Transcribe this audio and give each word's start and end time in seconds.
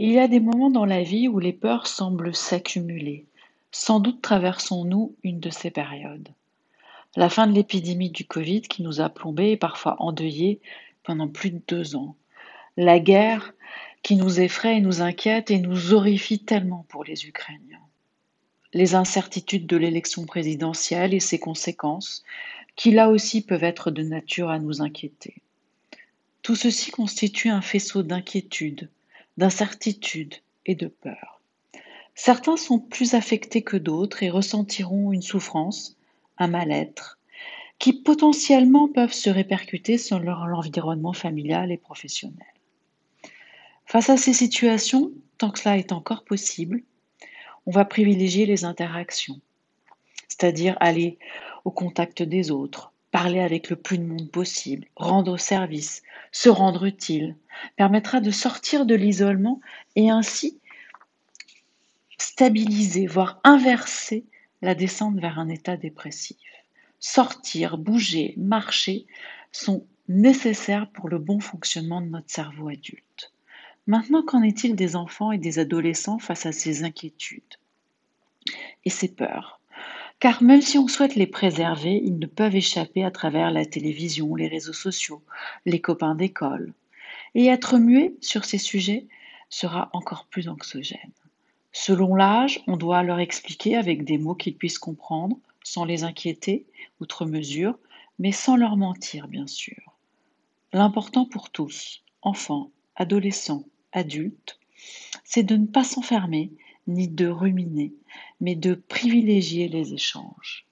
Il 0.00 0.12
y 0.12 0.20
a 0.20 0.28
des 0.28 0.38
moments 0.38 0.70
dans 0.70 0.84
la 0.84 1.02
vie 1.02 1.26
où 1.26 1.40
les 1.40 1.52
peurs 1.52 1.88
semblent 1.88 2.32
s'accumuler. 2.32 3.26
Sans 3.72 3.98
doute 3.98 4.22
traversons-nous 4.22 5.16
une 5.24 5.40
de 5.40 5.50
ces 5.50 5.72
périodes. 5.72 6.28
La 7.16 7.28
fin 7.28 7.48
de 7.48 7.52
l'épidémie 7.52 8.10
du 8.10 8.24
Covid 8.24 8.62
qui 8.62 8.84
nous 8.84 9.00
a 9.00 9.08
plombés 9.08 9.50
et 9.50 9.56
parfois 9.56 9.96
endeuillés 10.00 10.60
pendant 11.02 11.26
plus 11.26 11.50
de 11.50 11.60
deux 11.66 11.96
ans. 11.96 12.14
La 12.76 13.00
guerre 13.00 13.52
qui 14.04 14.14
nous 14.14 14.38
effraie 14.38 14.76
et 14.76 14.80
nous 14.80 15.02
inquiète 15.02 15.50
et 15.50 15.58
nous 15.58 15.92
horrifie 15.92 16.38
tellement 16.38 16.86
pour 16.88 17.02
les 17.02 17.26
Ukrainiens. 17.26 17.82
Les 18.72 18.94
incertitudes 18.94 19.66
de 19.66 19.76
l'élection 19.76 20.26
présidentielle 20.26 21.12
et 21.12 21.18
ses 21.18 21.40
conséquences, 21.40 22.22
qui 22.76 22.92
là 22.92 23.08
aussi 23.08 23.40
peuvent 23.40 23.64
être 23.64 23.90
de 23.90 24.04
nature 24.04 24.50
à 24.50 24.60
nous 24.60 24.80
inquiéter. 24.80 25.42
Tout 26.42 26.54
ceci 26.54 26.92
constitue 26.92 27.48
un 27.48 27.62
faisceau 27.62 28.04
d'inquiétude, 28.04 28.90
d'incertitude 29.38 30.34
et 30.66 30.74
de 30.74 30.88
peur. 30.88 31.40
Certains 32.16 32.56
sont 32.56 32.80
plus 32.80 33.14
affectés 33.14 33.62
que 33.62 33.76
d'autres 33.76 34.24
et 34.24 34.30
ressentiront 34.30 35.12
une 35.12 35.22
souffrance, 35.22 35.96
un 36.38 36.48
mal-être, 36.48 37.20
qui 37.78 37.92
potentiellement 37.92 38.88
peuvent 38.88 39.12
se 39.12 39.30
répercuter 39.30 39.96
sur 39.96 40.18
leur 40.18 40.40
environnement 40.40 41.12
familial 41.12 41.70
et 41.70 41.76
professionnel. 41.76 42.48
Face 43.86 44.10
à 44.10 44.16
ces 44.16 44.32
situations, 44.32 45.12
tant 45.38 45.50
que 45.50 45.60
cela 45.60 45.78
est 45.78 45.92
encore 45.92 46.24
possible, 46.24 46.82
on 47.64 47.70
va 47.70 47.84
privilégier 47.84 48.44
les 48.44 48.64
interactions, 48.64 49.40
c'est-à-dire 50.26 50.76
aller 50.80 51.16
au 51.64 51.70
contact 51.70 52.24
des 52.24 52.50
autres, 52.50 52.92
parler 53.12 53.38
avec 53.38 53.70
le 53.70 53.76
plus 53.76 53.98
de 53.98 54.04
monde 54.04 54.30
possible, 54.32 54.88
rendre 54.96 55.38
service, 55.38 56.02
se 56.32 56.48
rendre 56.48 56.84
utile, 56.84 57.36
permettra 57.76 58.20
de 58.20 58.30
sortir 58.30 58.86
de 58.86 58.94
l'isolement 58.94 59.60
et 59.96 60.10
ainsi 60.10 60.58
stabiliser, 62.18 63.06
voire 63.06 63.40
inverser 63.44 64.24
la 64.62 64.74
descente 64.74 65.18
vers 65.18 65.38
un 65.38 65.48
état 65.48 65.76
dépressif. 65.76 66.38
Sortir, 67.00 67.78
bouger, 67.78 68.34
marcher 68.36 69.06
sont 69.52 69.86
nécessaires 70.08 70.90
pour 70.90 71.08
le 71.08 71.18
bon 71.18 71.38
fonctionnement 71.40 72.00
de 72.00 72.08
notre 72.08 72.30
cerveau 72.30 72.68
adulte. 72.68 73.32
Maintenant, 73.86 74.22
qu'en 74.22 74.42
est-il 74.42 74.74
des 74.74 74.96
enfants 74.96 75.32
et 75.32 75.38
des 75.38 75.58
adolescents 75.58 76.18
face 76.18 76.44
à 76.44 76.52
ces 76.52 76.84
inquiétudes 76.84 77.42
et 78.84 78.90
ces 78.90 79.08
peurs? 79.08 79.60
Car 80.18 80.42
même 80.42 80.62
si 80.62 80.78
on 80.78 80.88
souhaite 80.88 81.14
les 81.14 81.28
préserver, 81.28 82.00
ils 82.04 82.18
ne 82.18 82.26
peuvent 82.26 82.56
échapper 82.56 83.04
à 83.04 83.10
travers 83.10 83.52
la 83.52 83.64
télévision, 83.64 84.34
les 84.34 84.48
réseaux 84.48 84.72
sociaux, 84.72 85.22
les 85.64 85.80
copains 85.80 86.16
d'école. 86.16 86.72
Et 87.34 87.46
être 87.46 87.78
muet 87.78 88.14
sur 88.20 88.44
ces 88.44 88.58
sujets 88.58 89.06
sera 89.50 89.90
encore 89.92 90.26
plus 90.26 90.48
anxiogène. 90.48 91.12
Selon 91.72 92.14
l'âge, 92.14 92.60
on 92.66 92.76
doit 92.76 93.02
leur 93.02 93.20
expliquer 93.20 93.76
avec 93.76 94.04
des 94.04 94.18
mots 94.18 94.34
qu'ils 94.34 94.56
puissent 94.56 94.78
comprendre, 94.78 95.38
sans 95.62 95.84
les 95.84 96.04
inquiéter, 96.04 96.66
outre 97.00 97.26
mesure, 97.26 97.78
mais 98.18 98.32
sans 98.32 98.56
leur 98.56 98.76
mentir, 98.76 99.28
bien 99.28 99.46
sûr. 99.46 99.96
L'important 100.72 101.24
pour 101.24 101.50
tous, 101.50 102.02
enfants, 102.22 102.70
adolescents, 102.96 103.64
adultes, 103.92 104.58
c'est 105.24 105.42
de 105.42 105.56
ne 105.56 105.66
pas 105.66 105.84
s'enfermer, 105.84 106.52
ni 106.86 107.08
de 107.08 107.28
ruminer, 107.28 107.92
mais 108.40 108.54
de 108.54 108.74
privilégier 108.74 109.68
les 109.68 109.94
échanges. 109.94 110.67